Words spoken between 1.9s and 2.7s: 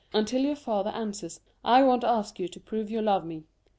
ask you to